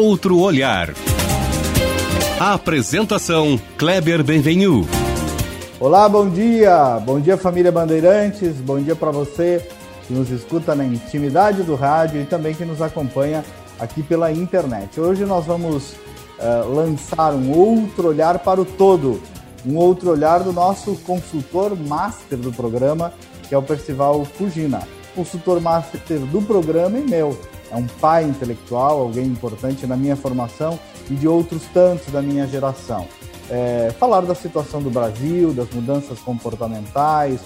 [0.00, 0.94] outro olhar.
[2.40, 4.88] A apresentação Kleber Benvenu.
[5.78, 6.98] Olá, bom dia.
[7.04, 8.56] Bom dia família Bandeirantes.
[8.56, 9.62] Bom dia para você
[10.06, 13.44] que nos escuta na intimidade do rádio e também que nos acompanha
[13.78, 14.98] aqui pela internet.
[14.98, 19.20] Hoje nós vamos uh, lançar um outro olhar para o todo,
[19.66, 23.12] um outro olhar do nosso consultor master do programa,
[23.46, 24.80] que é o Percival Fugina.
[25.14, 27.38] Consultor master do programa e meu.
[27.70, 32.46] É um pai intelectual, alguém importante na minha formação e de outros tantos da minha
[32.46, 33.06] geração.
[33.48, 37.40] É, falar da situação do Brasil, das mudanças comportamentais,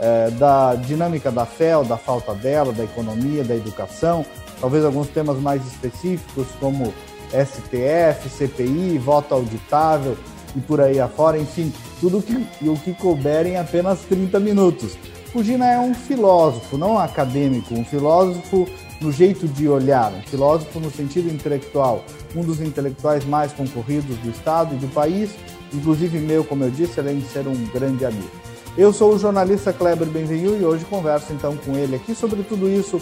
[0.00, 4.24] é, da dinâmica da fé ou da falta dela, da economia, da educação,
[4.60, 6.92] talvez alguns temas mais específicos como
[7.30, 10.16] STF, CPI, voto auditável
[10.56, 12.34] e por aí afora, enfim, tudo que,
[12.68, 14.96] o que couber em apenas 30 minutos.
[15.32, 18.68] Fugina é um filósofo, não um acadêmico, um filósofo
[19.00, 24.30] no jeito de olhar, um filósofo no sentido intelectual, um dos intelectuais mais concorridos do
[24.30, 25.30] Estado e do país,
[25.72, 28.30] inclusive meu, como eu disse, além de ser um grande amigo.
[28.76, 32.68] Eu sou o jornalista Kleber Benvenu e hoje converso então com ele aqui sobre tudo
[32.68, 33.00] isso.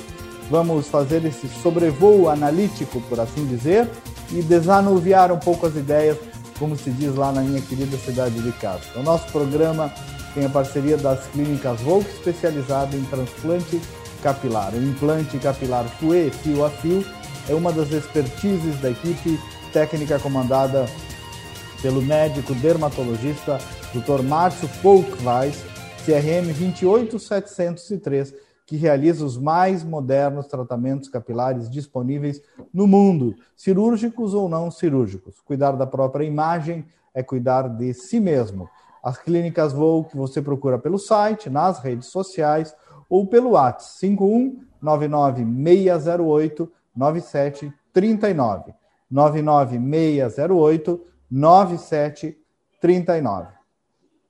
[0.50, 3.88] Vamos fazer esse sobrevoo analítico, por assim dizer,
[4.30, 6.18] e desanuviar um pouco as ideias,
[6.58, 9.00] como se diz lá na minha querida cidade de Castro.
[9.00, 9.90] O nosso programa
[10.34, 13.80] tem a parceria das clínicas Volk, especializada em transplante
[14.22, 14.72] capilar.
[14.72, 17.04] O implante capilar FUE, fio a fio,
[17.48, 19.38] é uma das expertises da equipe
[19.72, 20.86] técnica comandada
[21.82, 23.58] pelo médico dermatologista
[23.92, 24.22] Dr.
[24.22, 25.62] Márcio Folkweis,
[26.04, 28.34] CRM 28703,
[28.64, 32.40] que realiza os mais modernos tratamentos capilares disponíveis
[32.72, 35.40] no mundo, cirúrgicos ou não cirúrgicos.
[35.44, 38.68] Cuidar da própria imagem é cuidar de si mesmo.
[39.02, 42.74] As clínicas Voo que você procura pelo site, nas redes sociais
[43.12, 48.72] ou pelo WhatsApp 51 99608 9739.
[49.10, 53.48] 99608 9739.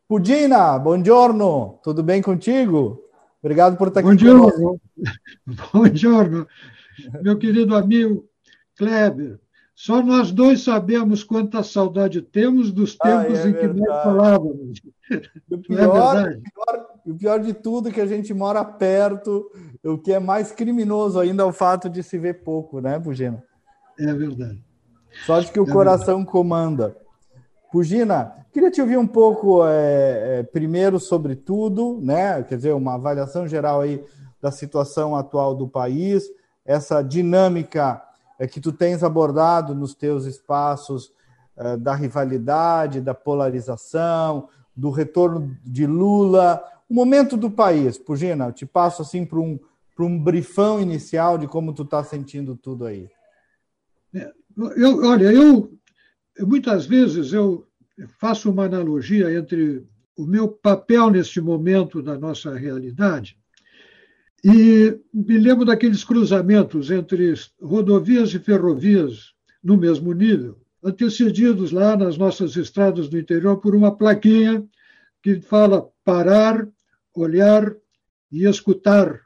[0.09, 3.01] Pudina, bom giorno, tudo bem contigo?
[3.41, 4.81] Obrigado por estar aqui conosco.
[5.73, 6.49] Bom giorno,
[7.23, 8.29] meu querido amigo
[8.77, 9.39] Kleber.
[9.75, 14.83] Só nós dois sabemos quanta saudade temos dos tempos ah, é em que nós falávamos.
[15.51, 19.51] O pior, é o, pior, o pior de tudo é que a gente mora perto,
[19.83, 23.43] o que é mais criminoso ainda é o fato de se ver pouco, né, Pugina?
[23.99, 24.63] É verdade.
[25.27, 26.31] Só de que o é coração verdade.
[26.31, 26.97] comanda.
[27.71, 32.43] Pugina, queria te ouvir um pouco, é, é, primeiro, sobre tudo, né?
[32.43, 34.05] Quer dizer, uma avaliação geral aí
[34.43, 36.25] da situação atual do país,
[36.65, 38.12] essa dinâmica é,
[38.47, 41.13] que tu tens abordado nos teus espaços
[41.57, 47.99] é, da rivalidade, da polarização, do retorno de Lula, o momento do país.
[47.99, 49.59] Pugina, eu te passo assim para um,
[49.99, 53.09] um brifão inicial de como tu está sentindo tudo aí.
[54.15, 54.33] É,
[54.77, 55.73] eu, olha, eu
[56.41, 57.67] muitas vezes eu
[58.19, 59.87] faço uma analogia entre
[60.17, 63.42] o meu papel neste momento da nossa realidade
[64.45, 69.33] e me lembro daqueles cruzamentos entre rodovias e ferrovias
[69.63, 74.67] no mesmo nível, antecedidos lá nas nossas estradas do interior por uma plaquinha
[75.23, 76.69] que fala parar,
[77.15, 77.73] olhar
[78.33, 79.21] e escutar.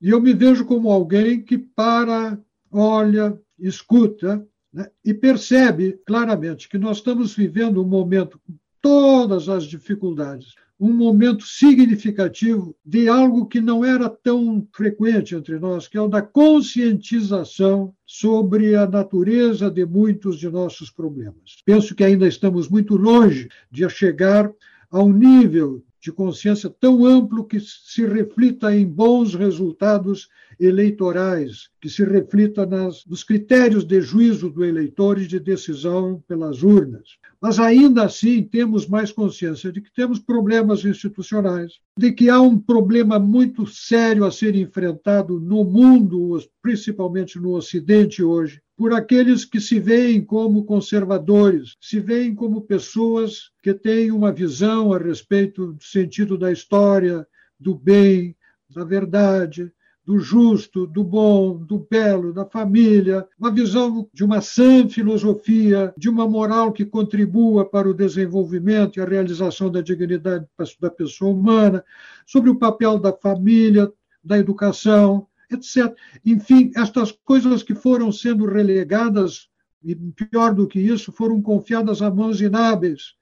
[0.00, 2.38] E eu me vejo como alguém que para,
[2.70, 4.90] olha, escuta né?
[5.04, 11.44] e percebe claramente que nós estamos vivendo um momento com todas as dificuldades, um momento
[11.46, 17.94] significativo de algo que não era tão frequente entre nós, que é o da conscientização
[18.04, 21.62] sobre a natureza de muitos de nossos problemas.
[21.64, 24.50] Penso que ainda estamos muito longe de chegar
[24.90, 30.28] a um nível de consciência tão amplo que se reflita em bons resultados
[30.60, 36.62] eleitorais, que se reflita nas, nos critérios de juízo do eleitor e de decisão pelas
[36.62, 37.16] urnas.
[37.40, 42.58] Mas ainda assim temos mais consciência de que temos problemas institucionais, de que há um
[42.58, 49.60] problema muito sério a ser enfrentado no mundo, principalmente no Ocidente hoje, por aqueles que
[49.60, 55.82] se veem como conservadores, se veem como pessoas que têm uma visão a respeito do
[55.82, 57.26] sentido da história,
[57.58, 58.36] do bem,
[58.68, 59.72] da verdade,
[60.04, 66.10] do justo, do bom, do belo, da família, uma visão de uma sã filosofia, de
[66.10, 70.46] uma moral que contribua para o desenvolvimento e a realização da dignidade
[70.78, 71.82] da pessoa humana,
[72.26, 73.90] sobre o papel da família,
[74.22, 75.94] da educação, etc.
[76.24, 79.48] Enfim, estas coisas que foram sendo relegadas,
[79.82, 83.14] e pior do que isso, foram confiadas a mãos inábeis,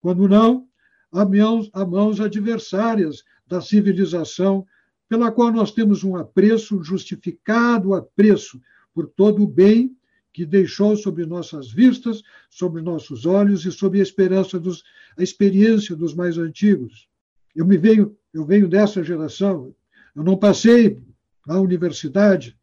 [0.00, 0.66] quando não,
[1.12, 4.66] a mãos, a mãos adversárias da civilização,
[5.08, 8.60] pela qual nós temos um apreço, justificado apreço
[8.94, 9.96] por todo o bem
[10.32, 14.84] que deixou sobre nossas vistas, sobre nossos olhos e sobre a esperança dos,
[15.16, 17.08] a experiência dos mais antigos.
[17.56, 19.74] Eu me venho, eu venho dessa geração.
[20.14, 21.00] Eu não passei
[21.48, 22.54] na universidade,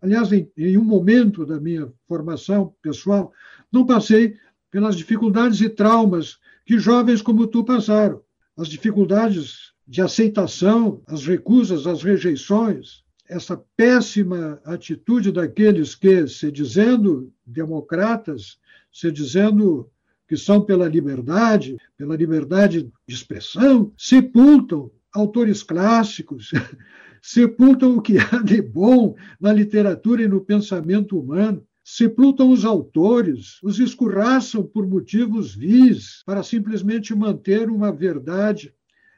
[0.00, 3.30] aliás, em, em um momento da minha formação pessoal,
[3.70, 4.38] não passei
[4.70, 8.22] pelas dificuldades e traumas que jovens como tu passaram,
[8.56, 17.30] as dificuldades de aceitação, as recusas, as rejeições, essa péssima atitude daqueles que, se dizendo
[17.44, 18.58] democratas,
[18.90, 19.90] se dizendo
[20.26, 26.50] que são pela liberdade, pela liberdade de expressão, sepultam autores clássicos,
[27.22, 33.62] sepultam o que há de bom na literatura e no pensamento humano, sepultam os autores,
[33.62, 38.74] os escorraçam por motivos vis, para simplesmente manter uma verdade,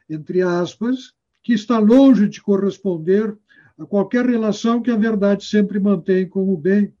[0.07, 3.35] entre aspas, que está longe de corresponder
[3.77, 6.93] a qualquer relação que a verdade sempre mantém com o bem,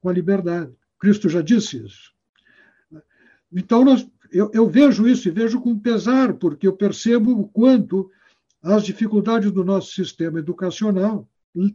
[0.00, 0.72] com a liberdade.
[0.98, 2.12] Cristo já disse isso.
[3.52, 8.10] Então, nós, eu, eu vejo isso e vejo com pesar, porque eu percebo o quanto
[8.66, 11.28] as dificuldades do nosso sistema educacional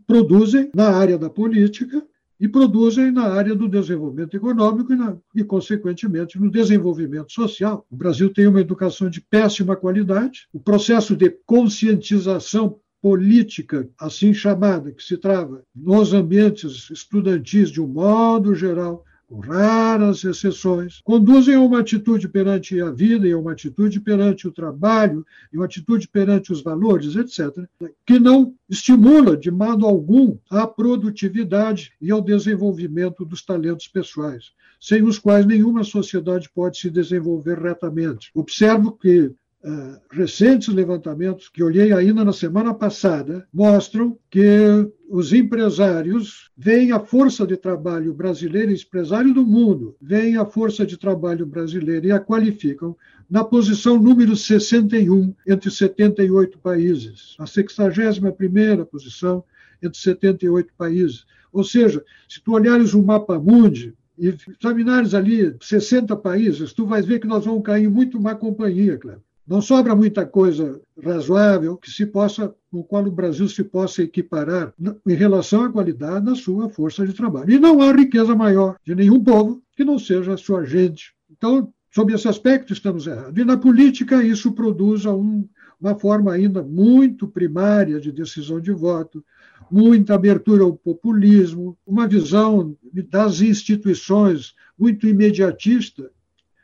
[0.05, 2.05] produzem na área da política
[2.39, 7.85] e produzem na área do desenvolvimento econômico e, na, e, consequentemente, no desenvolvimento social.
[7.89, 14.91] O Brasil tem uma educação de péssima qualidade, o processo de conscientização política, assim chamada,
[14.91, 21.61] que se trava nos ambientes estudantis de um modo geral, com raras exceções, conduzem a
[21.61, 26.05] uma atitude perante a vida e a uma atitude perante o trabalho e uma atitude
[26.05, 27.65] perante os valores, etc.,
[28.05, 34.51] que não estimula de modo algum a produtividade e ao desenvolvimento dos talentos pessoais,
[34.81, 38.31] sem os quais nenhuma sociedade pode se desenvolver retamente.
[38.35, 39.31] Observo que
[39.63, 46.99] Uh, recentes levantamentos que olhei ainda na semana passada mostram que os empresários veem a
[46.99, 52.19] força de trabalho brasileira, empresário do mundo, veem a força de trabalho brasileira e a
[52.19, 52.97] qualificam
[53.29, 59.43] na posição número 61 entre 78 países, a 61ª posição
[59.79, 61.23] entre 78 países.
[61.53, 67.05] Ou seja, se tu olhares o mapa mundi e examinares ali 60 países, tu vais
[67.05, 69.21] ver que nós vamos cair em muito má companhia, Cleber.
[69.47, 74.73] Não sobra muita coisa razoável que se possa, no qual o Brasil se possa equiparar
[75.05, 77.51] em relação à qualidade da sua força de trabalho.
[77.51, 81.13] E não há riqueza maior de nenhum povo que não seja a sua gente.
[81.29, 83.41] Então, sob esse aspecto, estamos errados.
[83.41, 85.47] E na política, isso produz um,
[85.79, 89.25] uma forma ainda muito primária de decisão de voto,
[89.69, 92.77] muita abertura ao populismo, uma visão
[93.09, 96.11] das instituições muito imediatista.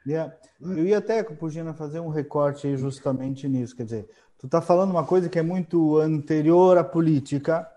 [0.05, 0.33] Yeah.
[0.61, 3.75] Eu ia até, Pugina, fazer um recorte justamente nisso.
[3.75, 4.09] Quer dizer,
[4.39, 7.67] tu está falando uma coisa que é muito anterior à política,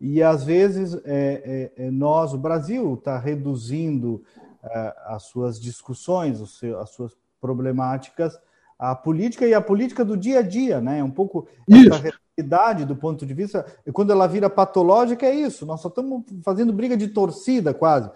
[0.00, 4.22] e às vezes é, é, é nós, o Brasil, está reduzindo
[4.62, 6.40] é, as suas discussões,
[6.80, 8.38] as suas problemáticas
[8.78, 11.00] à política e à política do dia a dia, né?
[11.00, 11.92] É um pouco isso.
[11.92, 13.66] essa realidade do ponto de vista.
[13.84, 15.66] E quando ela vira patológica, é isso.
[15.66, 18.08] Nós só estamos fazendo briga de torcida, quase.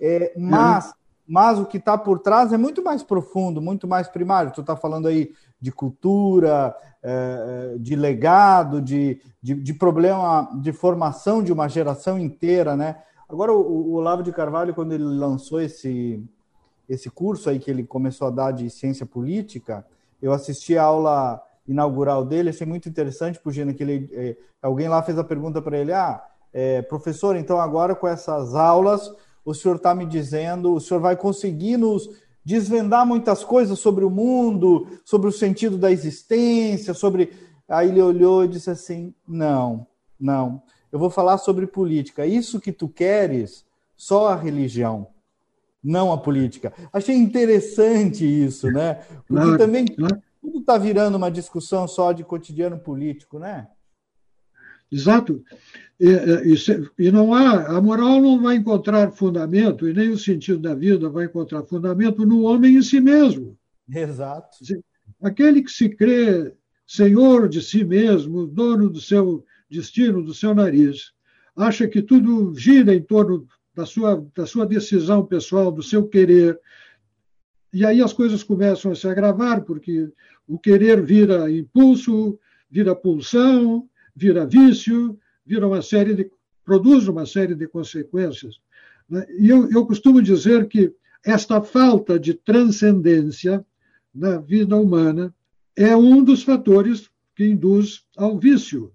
[0.00, 0.94] É, mas
[1.26, 4.52] mas o que está por trás é muito mais profundo, muito mais primário.
[4.52, 10.72] Tu está falando aí de cultura, é, é, de legado, de, de, de, problema de
[10.72, 13.02] formação de uma geração inteira, né?
[13.28, 16.22] Agora, o, o Olavo de Carvalho, quando ele lançou esse,
[16.88, 19.84] esse curso aí que ele começou a dar de ciência política,
[20.22, 25.02] eu assisti a aula inaugural dele, achei muito interessante, Pugina, que ele, é, alguém lá
[25.02, 29.12] fez a pergunta para ele, ah, é, professor, então agora com essas aulas
[29.46, 32.10] o senhor está me dizendo, o senhor vai conseguir nos
[32.44, 37.32] desvendar muitas coisas sobre o mundo, sobre o sentido da existência, sobre.
[37.68, 39.86] Aí ele olhou e disse assim: não,
[40.18, 40.60] não,
[40.90, 42.26] eu vou falar sobre política.
[42.26, 43.64] Isso que tu queres,
[43.96, 45.06] só a religião,
[45.82, 46.72] não a política.
[46.92, 48.94] Achei interessante isso, né?
[49.28, 50.08] Porque não, também não.
[50.42, 53.68] tudo está virando uma discussão só de cotidiano político, né?
[54.90, 55.42] Exato.
[55.98, 60.58] E, e, e, não há, a moral não vai encontrar fundamento, e nem o sentido
[60.58, 63.58] da vida vai encontrar fundamento no homem em si mesmo.
[63.88, 64.58] Exato.
[65.22, 66.52] Aquele que se crê
[66.86, 71.12] senhor de si mesmo, dono do seu destino, do seu nariz,
[71.56, 76.58] acha que tudo gira em torno da sua, da sua decisão pessoal, do seu querer.
[77.72, 80.10] E aí as coisas começam a se agravar, porque
[80.46, 82.38] o querer vira impulso,
[82.70, 86.30] vira pulsão, vira vício, vira uma série de
[86.64, 88.56] produz uma série de consequências.
[89.08, 89.24] Né?
[89.38, 90.92] E eu, eu costumo dizer que
[91.24, 93.64] esta falta de transcendência
[94.12, 95.32] na vida humana
[95.76, 98.92] é um dos fatores que induz ao vício.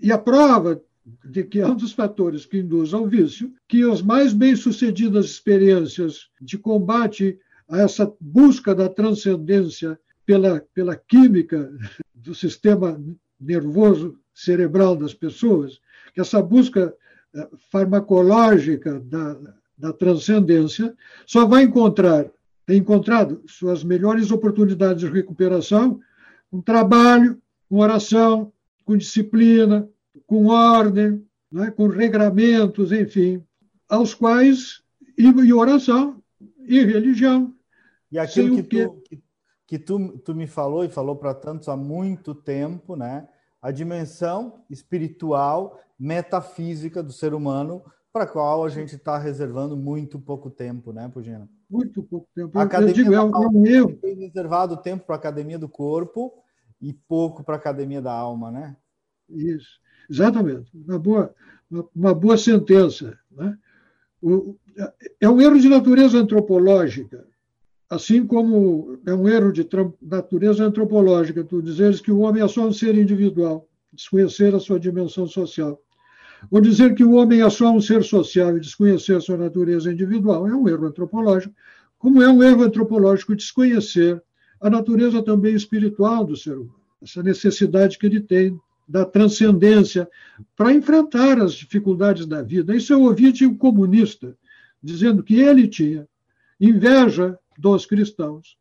[0.00, 0.82] E a prova
[1.24, 6.28] de que é um dos fatores que induz ao vício, que as mais bem-sucedidas experiências
[6.40, 11.72] de combate a essa busca da transcendência pela, pela química
[12.14, 13.00] do sistema
[13.40, 15.80] nervoso cerebral das pessoas,
[16.12, 16.94] que essa busca
[17.34, 19.38] eh, farmacológica da,
[19.76, 20.94] da transcendência
[21.26, 22.30] só vai encontrar,
[22.66, 26.00] tem encontrado suas melhores oportunidades de recuperação
[26.50, 28.52] com trabalho, com oração,
[28.84, 29.88] com disciplina,
[30.26, 33.42] com ordem, né, com regramentos, enfim,
[33.88, 34.82] aos quais,
[35.16, 36.22] e, e oração,
[36.58, 37.54] e religião.
[38.10, 39.22] E aquilo que, que, tu, que,
[39.66, 43.26] que tu, tu me falou e falou para tantos há muito tempo, né?
[43.62, 47.80] a dimensão espiritual, metafísica do ser humano,
[48.12, 51.48] para a qual a gente está reservando muito pouco tempo, né, Pugina?
[51.70, 52.58] Muito pouco tempo.
[52.58, 53.96] A academia eu digo, é um erro.
[54.02, 56.34] Tem reservado tempo para a academia do corpo
[56.80, 58.76] e pouco para a academia da alma, né?
[59.30, 59.78] Isso,
[60.10, 60.72] exatamente.
[60.74, 61.34] Uma boa,
[61.94, 63.16] uma, boa sentença.
[63.30, 63.56] Né?
[64.20, 64.56] O,
[65.20, 67.24] é um erro de natureza antropológica,
[67.88, 69.66] assim como é um erro de
[70.02, 74.80] natureza antropológica tu dizeres que o homem é só um ser individual, desconhecer a sua
[74.80, 75.80] dimensão social.
[76.50, 79.92] Ou dizer que o homem é só um ser social e desconhecer a sua natureza
[79.92, 81.54] individual é um erro antropológico,
[81.98, 84.22] como é um erro antropológico desconhecer
[84.60, 88.58] a natureza também espiritual do ser humano, essa necessidade que ele tem
[88.88, 90.08] da transcendência
[90.56, 92.74] para enfrentar as dificuldades da vida.
[92.74, 94.36] Isso eu ouvi de um comunista,
[94.82, 96.06] dizendo que ele tinha
[96.60, 98.56] inveja dos cristãos,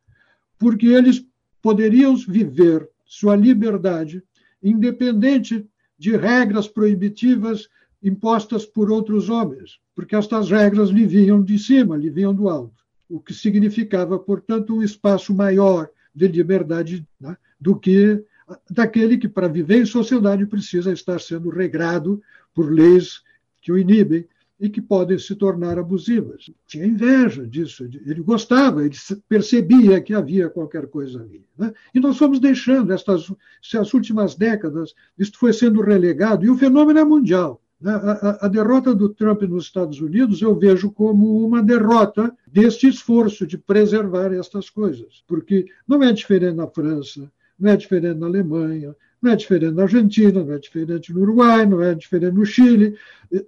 [0.58, 1.26] porque eles
[1.62, 4.24] poderiam viver sua liberdade
[4.64, 5.68] independente
[6.02, 7.70] de regras proibitivas
[8.02, 12.84] impostas por outros homens, porque estas regras lhe vinham de cima, lhe vinham do alto,
[13.08, 18.20] o que significava, portanto, um espaço maior de liberdade né, do que
[18.68, 22.20] daquele que, para viver em sociedade, precisa estar sendo regrado
[22.52, 23.22] por leis
[23.62, 24.28] que o inibem
[24.62, 26.52] e que podem se tornar abusivas.
[26.68, 28.96] Tinha inveja disso, ele gostava, ele
[29.28, 31.44] percebia que havia qualquer coisa ali.
[31.58, 31.74] Né?
[31.96, 33.34] E nós fomos deixando, estas
[33.74, 37.60] as últimas décadas, isto foi sendo relegado, e o fenômeno é mundial.
[37.82, 37.92] Né?
[37.92, 43.48] A, a, derrota do Trump nos Estados Unidos eu vejo como uma derrota deste esforço
[43.48, 48.96] de preservar estas coisas, porque não é diferente na França, não é diferente na Alemanha,
[49.22, 52.98] não é diferente na Argentina, não é diferente no Uruguai, não é diferente no Chile.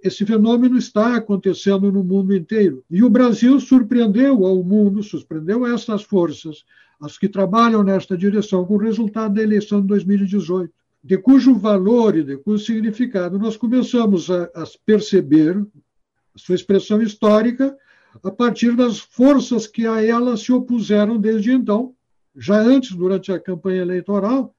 [0.02, 2.84] Esse fenômeno está acontecendo no mundo inteiro.
[2.88, 6.64] E o Brasil surpreendeu ao mundo, surpreendeu essas forças,
[7.00, 12.16] as que trabalham nesta direção, com o resultado da eleição de 2018, de cujo valor
[12.16, 15.58] e de cujo significado nós começamos a, a perceber
[16.34, 17.76] a sua expressão histórica
[18.22, 21.94] a partir das forças que a ela se opuseram desde então,
[22.36, 24.54] já antes, durante a campanha eleitoral,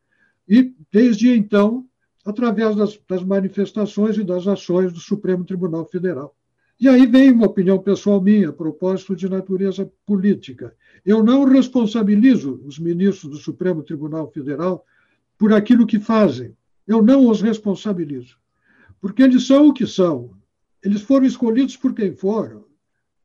[0.47, 1.85] e, desde então,
[2.25, 6.35] através das, das, manifestações e das ações do Supremo Tribunal Federal.
[6.79, 10.75] E aí vem uma opinião pessoal minha, a propósito de natureza política.
[11.05, 14.83] Eu não responsabilizo os ministros do Supremo Tribunal Federal
[15.37, 16.55] por aquilo que fazem.
[16.87, 18.37] Eu não os responsabilizo.
[18.99, 20.31] Porque eles são o que são.
[20.83, 22.65] Eles foram escolhidos por quem foram.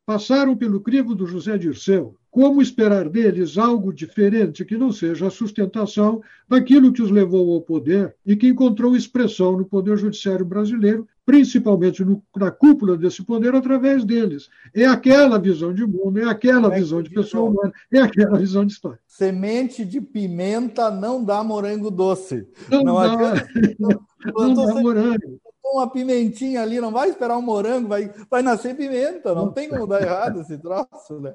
[0.06, 2.16] Passaram pelo crivo do José Dirceu.
[2.30, 7.60] Como esperar deles algo diferente que não seja a sustentação daquilo que os levou ao
[7.60, 13.54] poder e que encontrou expressão no Poder Judiciário brasileiro, principalmente no, na cúpula desse poder,
[13.54, 14.48] através deles?
[14.72, 18.64] É aquela visão de mundo, é aquela é visão de pessoa humana, é aquela visão
[18.64, 19.00] de história.
[19.08, 22.46] Semente de pimenta não dá morango doce.
[22.68, 24.00] Não, não dá, adianta, não,
[24.34, 25.40] não dá morango
[25.72, 29.86] uma pimentinha ali, não vai esperar um morango, vai, vai nascer pimenta, não tem como
[29.86, 31.34] dar errado esse troço, né?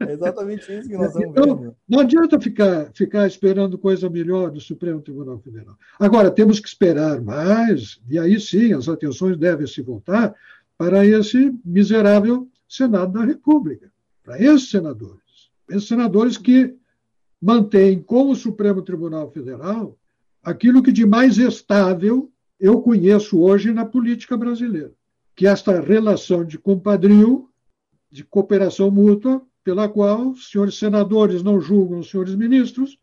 [0.00, 1.76] É exatamente isso que nós estamos então, vendo.
[1.88, 5.76] Não adianta ficar, ficar esperando coisa melhor do Supremo Tribunal Federal.
[5.98, 10.34] Agora, temos que esperar mais, e aí sim as atenções devem se voltar
[10.76, 13.90] para esse miserável Senado da República,
[14.22, 15.22] para esses senadores.
[15.68, 16.74] Esses senadores que
[17.40, 19.96] mantêm com o Supremo Tribunal Federal
[20.44, 24.92] aquilo que de mais estável eu conheço hoje na política brasileira,
[25.34, 27.48] que esta relação de compadrio,
[28.10, 32.98] de cooperação mútua, pela qual os senhores senadores não julgam os senhores ministros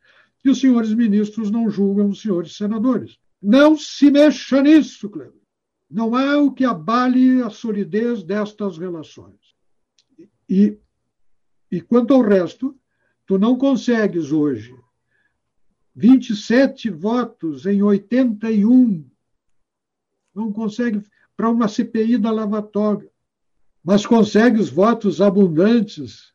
[0.45, 3.17] e os senhores ministros não julgam os senhores senadores.
[3.41, 5.41] Não se mexa nisso, Cleber.
[5.89, 9.39] Não há o que abale a solidez destas relações.
[10.47, 10.77] E,
[11.69, 12.77] e quanto ao resto,
[13.25, 14.73] tu não consegues hoje
[15.95, 19.10] 27 votos em 81
[20.33, 21.01] não consegue
[21.35, 23.09] para uma CPI da Lava Toga,
[23.83, 26.33] mas consegue os votos abundantes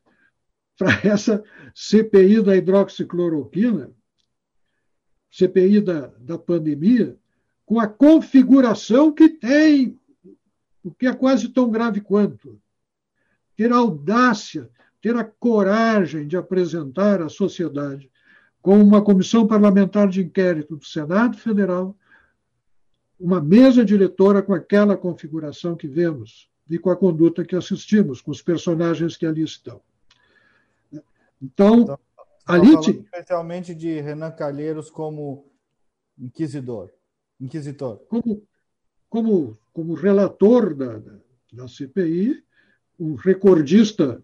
[0.76, 1.43] para essa
[1.75, 3.91] CPI da hidroxicloroquina,
[5.31, 7.17] CPI da, da pandemia,
[7.65, 9.99] com a configuração que tem,
[10.83, 12.61] o que é quase tão grave quanto.
[13.57, 18.11] Ter a audácia, ter a coragem de apresentar à sociedade,
[18.62, 21.97] com uma comissão parlamentar de inquérito do Senado Federal,
[23.19, 28.31] uma mesa diretora com aquela configuração que vemos e com a conduta que assistimos, com
[28.31, 29.81] os personagens que ali estão.
[31.41, 31.99] Então, então
[32.47, 32.75] ali.
[32.75, 35.51] Especialmente de Renan Calheiros como
[36.19, 36.91] inquisidor.
[37.41, 37.99] Inquisitor.
[38.09, 38.43] Como,
[39.09, 41.19] como, como relator da, da,
[41.53, 42.43] da CPI,
[42.99, 44.23] um recordista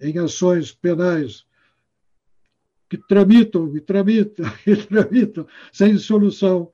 [0.00, 1.46] em ações penais
[2.88, 6.72] que tramitam e tramitam e tramitam sem solução,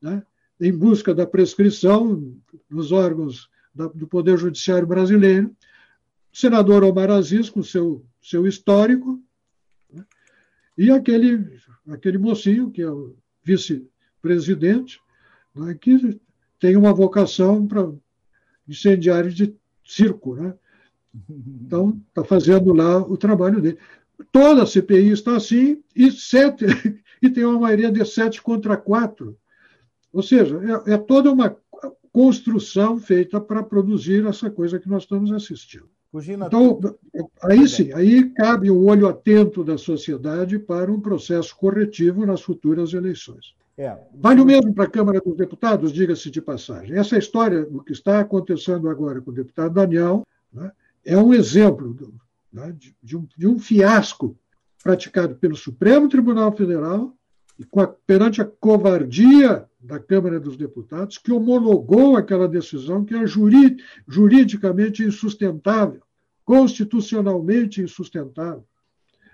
[0.00, 0.24] né?
[0.60, 2.34] Em busca da prescrição
[2.70, 5.48] nos órgãos da, do Poder Judiciário brasileiro.
[6.32, 9.22] O senador Omar Aziz, com seu, seu histórico,
[9.92, 10.04] né?
[10.76, 11.58] e aquele,
[11.88, 15.00] aquele mocinho, que é o vice-presidente,
[15.54, 16.20] né, que
[16.58, 17.92] tem uma vocação para
[18.66, 20.34] incendiário de circo.
[20.34, 20.54] Né?
[21.28, 23.78] Então, está fazendo lá o trabalho dele.
[24.32, 26.64] Toda a CPI está assim, e, sete,
[27.20, 29.36] e tem uma maioria de sete contra quatro.
[30.14, 31.54] Ou seja, é, é toda uma
[32.12, 35.88] construção feita para produzir essa coisa que nós estamos assistindo.
[36.46, 36.78] Então,
[37.42, 42.92] aí sim, aí cabe o olho atento da sociedade para um processo corretivo nas futuras
[42.92, 43.56] eleições.
[43.76, 43.98] É.
[44.14, 46.96] Vale o mesmo para a Câmara dos Deputados, diga-se de passagem.
[46.96, 50.70] Essa história, o que está acontecendo agora com o deputado Daniel, né,
[51.04, 52.14] é um exemplo do,
[52.52, 54.38] né, de, de, um, de, um, fiasco
[54.84, 57.12] praticado pelo Supremo Tribunal Federal
[57.58, 63.26] e a, perante a covardia da Câmara dos Deputados, que homologou aquela decisão que é
[63.26, 63.76] juri,
[64.08, 66.02] juridicamente insustentável,
[66.44, 68.64] constitucionalmente insustentável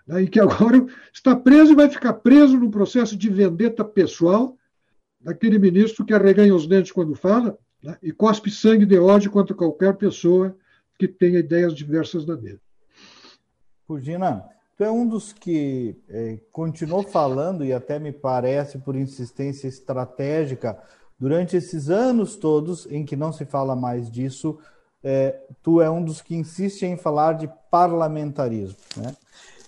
[0.06, 4.56] né, e que agora está preso e vai ficar preso no processo de vendetta pessoal
[5.20, 9.54] daquele ministro que arreganha os dentes quando fala né, e cospe sangue de ódio contra
[9.54, 10.56] qualquer pessoa
[10.98, 12.60] que tenha ideias diversas da dele.
[13.86, 14.44] Pugina,
[14.80, 20.78] tu é um dos que é, continuou falando, e até me parece por insistência estratégica,
[21.18, 24.58] durante esses anos todos em que não se fala mais disso,
[25.04, 28.78] é, tu é um dos que insiste em falar de parlamentarismo.
[28.96, 29.14] Né?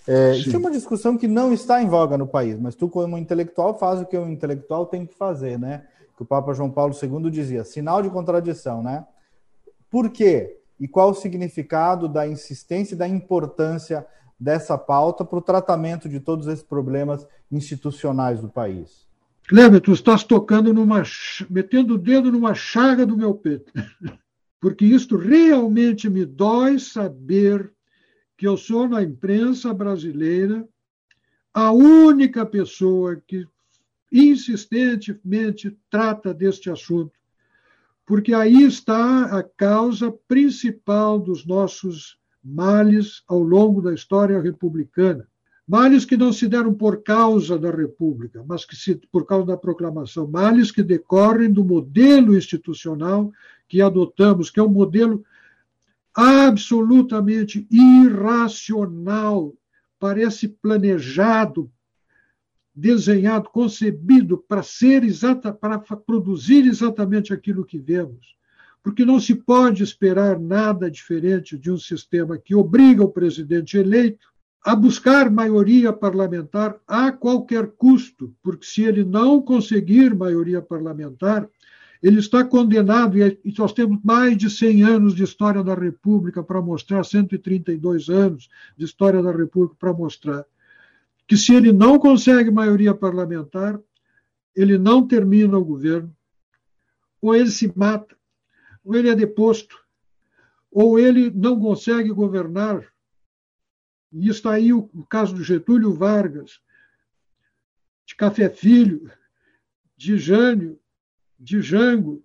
[0.07, 3.15] É, isso é uma discussão que não está em voga no país, mas tu, como
[3.15, 5.85] intelectual, faz o que o intelectual tem que fazer, né?
[6.17, 9.05] Que o Papa João Paulo II dizia, sinal de contradição, né?
[9.91, 10.57] Por quê?
[10.79, 14.03] E qual o significado da insistência e da importância
[14.39, 19.07] dessa pauta para o tratamento de todos esses problemas institucionais do país?
[19.47, 21.03] Cleber, tu estás tocando numa.
[21.49, 23.71] metendo o dedo numa chaga do meu peito.
[24.59, 27.73] Porque isto realmente me dói saber
[28.37, 30.65] que eu sou na imprensa brasileira
[31.53, 33.45] a única pessoa que
[34.11, 37.11] insistentemente trata deste assunto,
[38.05, 45.27] porque aí está a causa principal dos nossos males ao longo da história republicana.
[45.67, 49.57] Males que não se deram por causa da República, mas que se, por causa da
[49.57, 50.27] proclamação.
[50.27, 53.31] Males que decorrem do modelo institucional
[53.67, 55.23] que adotamos, que é um modelo
[56.13, 59.55] absolutamente irracional,
[59.97, 61.71] parece planejado,
[62.75, 68.35] desenhado, concebido para ser exata, para produzir exatamente aquilo que vemos.
[68.83, 74.27] Porque não se pode esperar nada diferente de um sistema que obriga o presidente eleito
[74.63, 81.49] a buscar maioria parlamentar a qualquer custo, porque se ele não conseguir maioria parlamentar,
[82.01, 86.61] ele está condenado, e nós temos mais de 100 anos de história da República para
[86.61, 90.45] mostrar, 132 anos de história da República para mostrar,
[91.25, 93.79] que se ele não consegue maioria parlamentar,
[94.53, 96.13] ele não termina o governo,
[97.21, 98.15] ou ele se mata,
[98.83, 99.83] ou ele é deposto,
[100.71, 102.91] ou ele não consegue governar.
[104.11, 106.59] E está aí o, o caso do Getúlio Vargas,
[108.05, 109.09] de Café Filho,
[109.95, 110.79] de Jânio,
[111.39, 112.23] de Jango,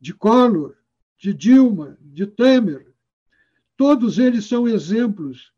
[0.00, 0.76] de Collor,
[1.16, 2.92] de Dilma, de Temer.
[3.76, 5.52] Todos eles são exemplos.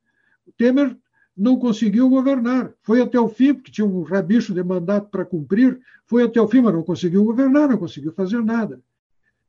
[0.47, 0.97] O Temer
[1.37, 2.73] não conseguiu governar.
[2.81, 6.49] Foi até o fim, porque tinha um rabicho de mandato para cumprir, foi até o
[6.49, 8.81] fim, mas não conseguiu governar, não conseguiu fazer nada.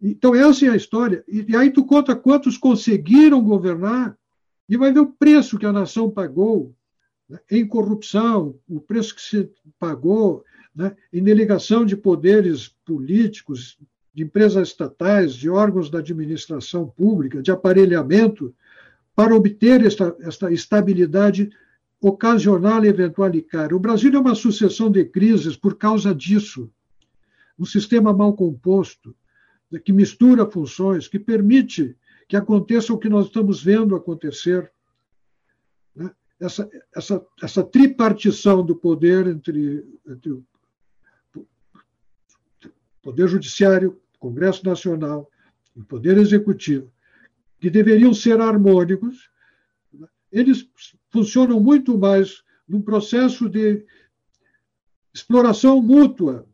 [0.02, 1.24] Então, essa é a história.
[1.28, 4.18] E, aí tu conta quantos conseguiram governar
[4.70, 6.76] e vai ver o preço que a nação pagou
[7.28, 10.44] né, em corrupção, o preço que se pagou
[10.76, 13.78] né, em delegação de poderes políticos,
[14.14, 18.54] de empresas estatais, de órgãos da administração pública, de aparelhamento,
[19.16, 21.50] para obter esta, esta estabilidade
[22.00, 23.76] ocasional e eventual e cara.
[23.76, 26.70] O Brasil é uma sucessão de crises por causa disso.
[27.58, 29.16] um sistema mal composto,
[29.84, 31.96] que mistura funções, que permite
[32.28, 34.72] que aconteça o que nós estamos vendo acontecer.
[35.96, 36.12] Né?
[36.40, 40.46] Essa, essa, essa tripartição do poder entre, entre o
[43.02, 45.30] Poder Judiciário, Congresso Nacional
[45.76, 46.92] e Poder Executivo,
[47.60, 49.30] que deveriam ser harmônicos,
[50.32, 50.70] eles
[51.10, 53.86] funcionam muito mais num processo de
[55.14, 56.48] exploração mútua, né,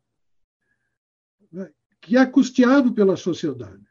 [2.03, 3.81] que é custeado pela sociedade.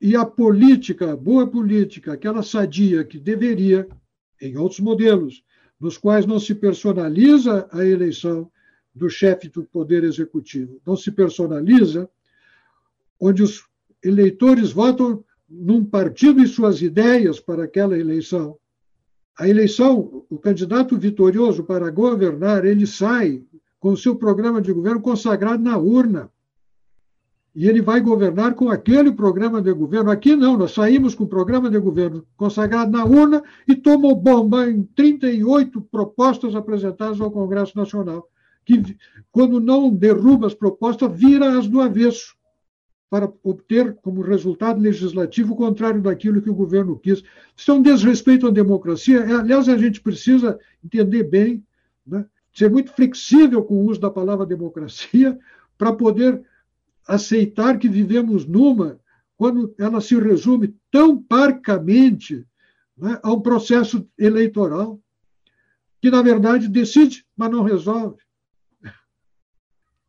[0.00, 3.86] E a política, a boa política, aquela sadia que deveria,
[4.40, 5.44] em outros modelos,
[5.78, 8.50] nos quais não se personaliza a eleição
[8.94, 12.08] do chefe do Poder Executivo, não se personaliza,
[13.20, 13.64] onde os
[14.02, 18.58] eleitores votam num partido e suas ideias para aquela eleição.
[19.38, 23.44] A eleição, o candidato vitorioso para governar, ele sai
[23.78, 26.30] com o seu programa de governo consagrado na urna.
[27.56, 30.10] E ele vai governar com aquele programa de governo.
[30.10, 34.68] Aqui não, nós saímos com o programa de governo consagrado na urna e tomou bomba
[34.68, 38.28] em 38 propostas apresentadas ao Congresso Nacional,
[38.62, 38.94] que,
[39.32, 42.36] quando não derruba as propostas, vira as do avesso
[43.08, 47.22] para obter como resultado legislativo o contrário daquilo que o governo quis.
[47.56, 49.20] Isso é um desrespeito à democracia.
[49.20, 51.64] É, aliás, a gente precisa entender bem,
[52.06, 52.26] né?
[52.52, 55.38] ser muito flexível com o uso da palavra democracia
[55.78, 56.44] para poder
[57.06, 59.00] aceitar que vivemos numa
[59.36, 62.46] quando ela se resume tão parcamente
[62.96, 64.98] né, a um processo eleitoral
[66.00, 68.16] que, na verdade, decide, mas não resolve.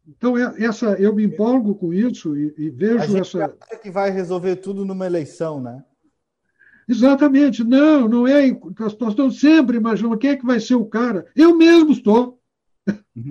[0.08, 3.46] Então, é, essa, eu me empolgo com isso e, e vejo a gente essa.
[3.60, 5.84] Acha que vai resolver tudo numa eleição, né?
[6.88, 7.64] Exatamente.
[7.64, 8.50] Não, não é.
[8.80, 11.28] Nós estamos sempre imaginando quem é que vai ser o cara.
[11.36, 12.37] Eu mesmo estou.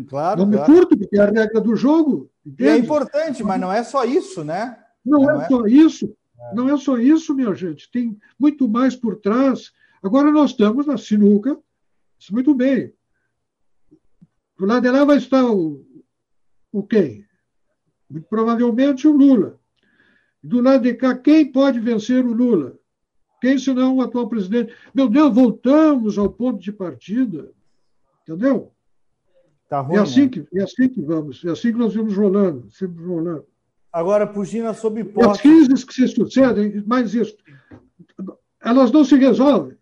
[0.08, 0.44] Claro.
[0.44, 0.72] Não claro.
[0.72, 2.30] me curto, porque é a regra do jogo.
[2.58, 4.78] E é importante, mas não é só isso, né?
[5.04, 6.16] Não, não é, é, só isso.
[6.38, 6.54] É.
[6.54, 7.90] Não é só isso, minha gente.
[7.90, 9.72] Tem muito mais por trás.
[10.02, 11.56] Agora nós estamos na sinuca.
[12.30, 12.92] Muito bem.
[14.58, 15.84] Do lado de lá vai estar o,
[16.72, 17.24] o quem?
[18.08, 19.58] Muito provavelmente o Lula.
[20.42, 22.78] Do lado de cá, quem pode vencer o Lula?
[23.40, 24.74] Quem senão o atual presidente?
[24.94, 27.52] Meu Deus, voltamos ao ponto de partida.
[28.22, 28.72] Entendeu?
[29.68, 30.28] Tá ruim, é, assim né?
[30.28, 33.44] que, é assim que vamos, é assim que nós vamos rolando, sempre rolando.
[33.92, 35.30] Agora, Pugina, sob hipótese...
[35.30, 37.36] As crises que se sucedem, mais isso,
[38.62, 39.76] elas não se resolvem.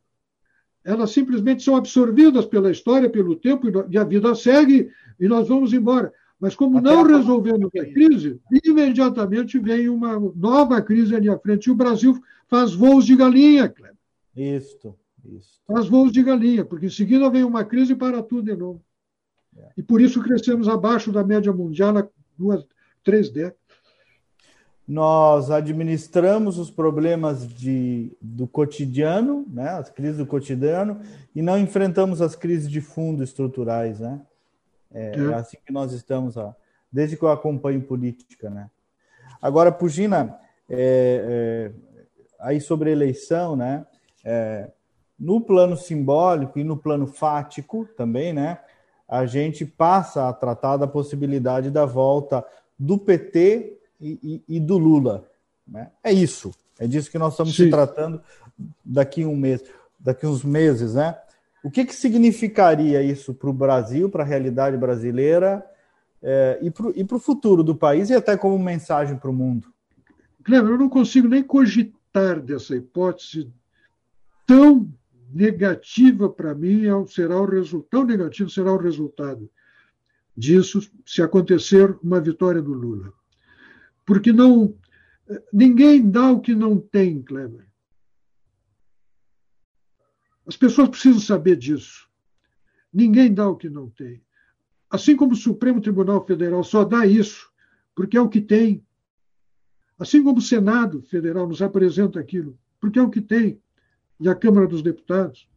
[0.85, 5.73] Elas simplesmente são absorvidas pela história, pelo tempo, e a vida segue e nós vamos
[5.73, 6.13] embora.
[6.39, 11.67] Mas como Até não resolvemos a crise, imediatamente vem uma nova crise ali à frente.
[11.67, 13.97] E o Brasil faz voos de galinha, Cleber.
[14.37, 14.95] Isso,
[15.25, 15.61] isso.
[15.67, 18.83] Faz voos de galinha, porque em seguida vem uma crise para tudo de novo.
[19.77, 22.65] E por isso crescemos abaixo da média mundial há duas,
[23.03, 23.59] três décadas.
[24.87, 31.01] Nós administramos os problemas de, do cotidiano, né, as crises do cotidiano,
[31.35, 34.21] e não enfrentamos as crises de fundo estruturais, né?
[34.93, 35.25] É, é.
[35.25, 36.55] é assim que nós estamos, ó,
[36.93, 38.71] desde que eu acompanho política, né?
[39.41, 40.39] Agora, Pugina,
[40.69, 41.73] é, é,
[42.39, 43.87] aí sobre eleição, né?
[44.25, 44.71] É,
[45.19, 48.59] no plano simbólico e no plano fático também, né?
[49.09, 52.45] A gente passa a tratar da possibilidade da volta
[52.79, 55.29] do PT e, e, e do Lula.
[55.67, 55.91] Né?
[56.03, 56.53] É isso.
[56.79, 57.65] É disso que nós estamos Sim.
[57.65, 58.21] se tratando
[58.85, 59.63] daqui um mês,
[59.99, 61.17] daqui uns meses, né?
[61.63, 65.65] O que, que significaria isso para o Brasil, para a realidade brasileira
[66.23, 66.71] é, e
[67.05, 69.73] para o futuro do país e até como mensagem para o mundo?
[70.43, 73.51] Cleber, eu não consigo nem cogitar dessa hipótese
[74.47, 74.87] tão
[75.33, 79.51] negativa para mim é será o resultado, tão negativo será o resultado
[80.37, 83.13] disso se acontecer uma vitória do Lula.
[84.05, 84.77] Porque não
[85.53, 87.67] ninguém dá o que não tem, Kleber.
[90.47, 92.09] As pessoas precisam saber disso.
[92.93, 94.23] Ninguém dá o que não tem.
[94.91, 97.51] Assim como o Supremo Tribunal Federal só dá isso
[97.95, 98.85] porque é o que tem.
[99.99, 103.63] Assim como o Senado Federal nos apresenta aquilo, porque é o que tem.
[104.21, 105.49] E a Câmara dos Deputados.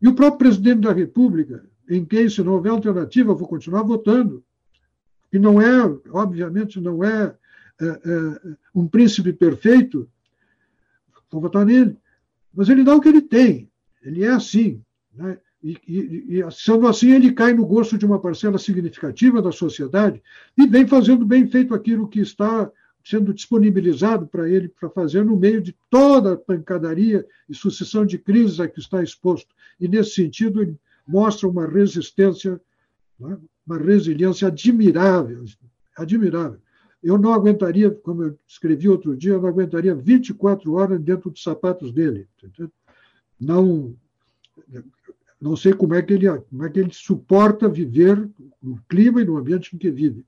[0.00, 4.42] E o próprio presidente da República, em quem, se não houver alternativa, vou continuar votando.
[5.32, 7.34] E não é, obviamente, não é,
[7.80, 10.08] é, é um príncipe perfeito,
[11.30, 11.96] vou votar nele.
[12.52, 13.70] Mas ele dá o que ele tem.
[14.02, 14.82] Ele é assim.
[15.14, 15.38] Né?
[15.62, 20.20] E, e, e, sendo assim, ele cai no gosto de uma parcela significativa da sociedade
[20.58, 22.70] e vem fazendo bem feito aquilo que está
[23.04, 28.18] sendo disponibilizado para ele para fazer no meio de toda a pancadaria e sucessão de
[28.18, 29.54] crises a que está exposto.
[29.80, 32.60] E, nesse sentido, ele mostra uma resistência,
[33.18, 33.38] né?
[33.66, 35.44] uma resiliência admirável.
[35.96, 36.60] admirável.
[37.02, 41.42] eu não aguentaria, como eu escrevi outro dia, eu não aguentaria 24 horas dentro dos
[41.42, 42.28] sapatos dele.
[43.40, 43.94] Não,
[45.40, 48.30] não sei como é, que ele, como é que ele suporta viver
[48.62, 50.24] no clima e no ambiente em que vive.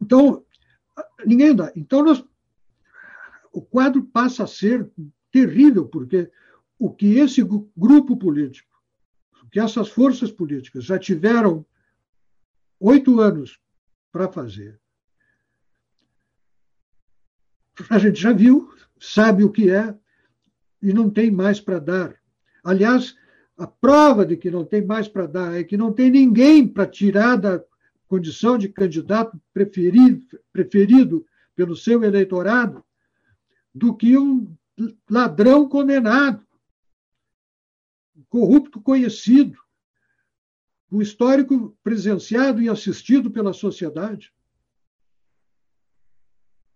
[0.00, 0.42] Então,
[1.24, 1.72] ninguém dá.
[1.74, 2.24] Então, nós,
[3.52, 4.90] o quadro passa a ser
[5.30, 6.30] terrível, porque
[6.78, 7.42] o que esse
[7.76, 8.70] grupo político,
[9.42, 11.64] o que essas forças políticas já tiveram
[12.80, 13.58] oito anos
[14.12, 14.78] para fazer,
[17.90, 19.94] a gente já viu, sabe o que é
[20.82, 22.16] e não tem mais para dar.
[22.64, 23.14] Aliás,
[23.56, 26.86] a prova de que não tem mais para dar é que não tem ninguém para
[26.86, 27.62] tirar da
[28.08, 32.84] condição de candidato preferido, preferido pelo seu eleitorado
[33.74, 34.54] do que um
[35.10, 36.46] ladrão condenado,
[38.16, 39.58] um corrupto conhecido,
[40.90, 44.32] um histórico presenciado e assistido pela sociedade.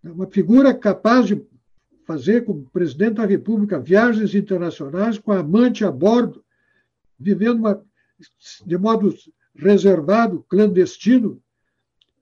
[0.03, 1.45] É uma figura capaz de
[2.05, 6.43] fazer como presidente da República viagens internacionais com a amante a bordo,
[7.17, 7.85] vivendo uma,
[8.65, 9.15] de modo
[9.55, 11.41] reservado, clandestino,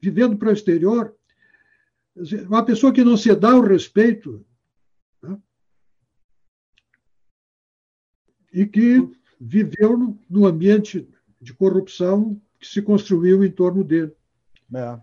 [0.02, 1.16] vivendo para o exterior.
[2.48, 4.46] Uma pessoa que não se dá o respeito
[5.22, 5.38] né?
[8.52, 11.08] e que viveu no, ambiente
[11.40, 14.14] de corrupção que se construiu em torno dele.
[14.74, 15.00] É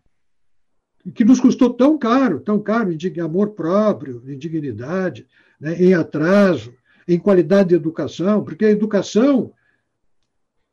[1.14, 5.26] que nos custou tão caro, tão caro em amor próprio, em dignidade,
[5.60, 6.74] né, em atraso,
[7.06, 9.52] em qualidade de educação, porque a educação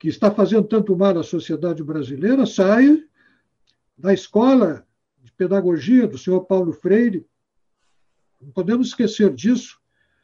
[0.03, 3.05] que está fazendo tanto mal à sociedade brasileira sai
[3.97, 4.85] da escola
[5.23, 7.25] de pedagogia do senhor Paulo Freire.
[8.41, 9.79] Não podemos esquecer disso.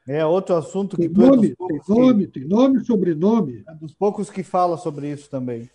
[0.05, 2.31] É outro assunto que tem nome, é tem nome, que...
[2.41, 3.63] tem nome, sobrenome.
[3.65, 5.69] É dos poucos que fala sobre isso também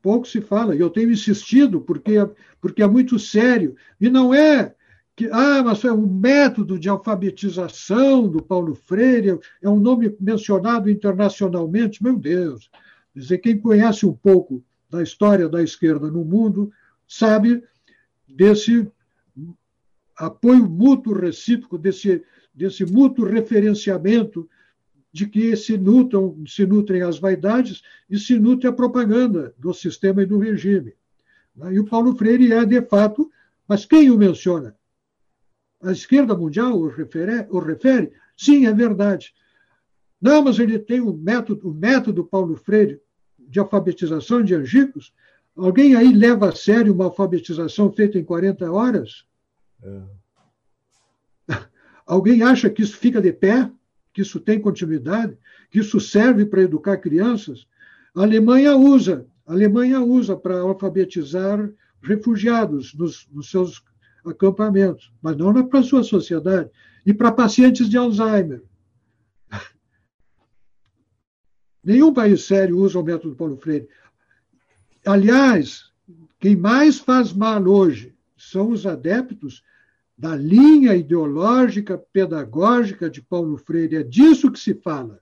[0.00, 2.14] pouco se fala, e eu tenho insistido, porque,
[2.60, 3.74] porque é muito sério.
[4.00, 4.74] E não é
[5.18, 10.88] que, ah, mas é um método de alfabetização do Paulo Freire, é um nome mencionado
[10.88, 12.70] internacionalmente, meu Deus.
[13.12, 16.70] Dizer, quem conhece um pouco da história da esquerda no mundo
[17.04, 17.64] sabe
[18.28, 18.88] desse
[20.16, 22.22] apoio mútuo recíproco, desse,
[22.54, 24.48] desse mútuo referenciamento
[25.12, 30.22] de que se nutram, se nutrem as vaidades e se nutre a propaganda do sistema
[30.22, 30.94] e do regime.
[31.72, 33.28] E o Paulo Freire é, de fato,
[33.66, 34.77] mas quem o menciona?
[35.82, 37.46] A esquerda mundial o refere?
[37.50, 38.12] O refere?
[38.36, 39.32] Sim, é verdade.
[40.20, 43.00] Não, mas ele tem o método, o método Paulo Freire
[43.38, 45.14] de alfabetização de angicos.
[45.56, 49.24] Alguém aí leva a sério uma alfabetização feita em 40 horas?
[49.82, 50.02] É.
[52.06, 53.70] Alguém acha que isso fica de pé?
[54.18, 55.38] que isso tem continuidade,
[55.70, 57.68] que isso serve para educar crianças,
[58.12, 61.70] a Alemanha usa, a Alemanha usa para alfabetizar
[62.02, 63.80] refugiados nos, nos seus
[64.28, 66.70] acampamentos, mas não para a sua sociedade,
[67.04, 68.62] e para pacientes de Alzheimer.
[71.82, 73.88] Nenhum país sério usa o método Paulo Freire.
[75.06, 75.90] Aliás,
[76.38, 79.62] quem mais faz mal hoje são os adeptos
[80.16, 83.96] da linha ideológica pedagógica de Paulo Freire.
[83.96, 85.20] É disso que se fala,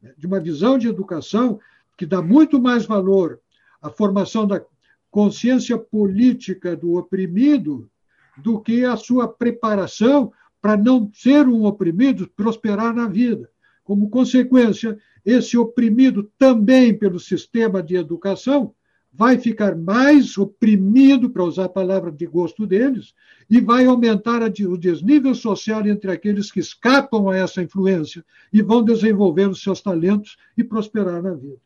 [0.00, 0.12] né?
[0.16, 1.58] de uma visão de educação
[1.96, 3.40] que dá muito mais valor
[3.82, 4.64] à formação da
[5.10, 7.90] consciência política do oprimido
[8.36, 13.48] do que a sua preparação para não ser um oprimido, prosperar na vida.
[13.82, 18.74] Como consequência, esse oprimido também pelo sistema de educação
[19.12, 23.12] vai ficar mais oprimido, para usar a palavra de gosto deles,
[23.48, 28.84] e vai aumentar o desnível social entre aqueles que escapam a essa influência e vão
[28.84, 31.58] desenvolver os seus talentos e prosperar na vida.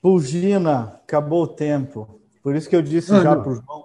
[0.00, 2.20] Pulgina, acabou o tempo.
[2.42, 3.81] Por isso que eu disse ah, já para o João,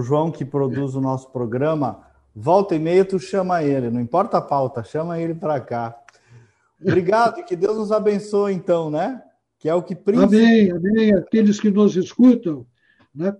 [0.00, 4.42] João, que produz o nosso programa, volta e meia tu chama ele, não importa a
[4.42, 5.98] pauta, chama ele para cá.
[6.80, 9.22] Obrigado e que Deus nos abençoe então, né?
[9.62, 10.72] que é o que principalmente.
[10.72, 11.14] Amém, amém.
[11.14, 12.66] Aqueles que nos escutam,
[13.14, 13.36] né?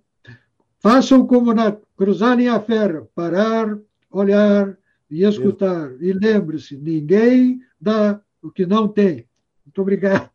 [0.78, 3.76] façam como na cruzarem a ferra, parar,
[4.08, 4.78] olhar
[5.10, 6.00] e escutar.
[6.00, 9.26] E lembre-se, ninguém dá o que não tem.
[9.66, 10.30] Muito obrigado.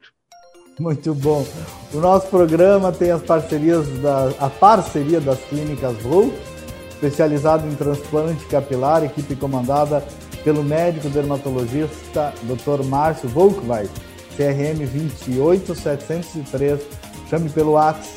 [0.80, 1.46] Muito bom.
[1.94, 6.34] O nosso programa tem as parcerias da a parceria das clínicas Rou,
[6.90, 10.04] especializado em transplante capilar, equipe comandada
[10.44, 12.84] pelo médico dermatologista Dr.
[12.86, 13.90] Márcio Volkweit
[14.36, 16.82] CRM 28703.
[17.30, 18.08] Chame pelo WhatsApp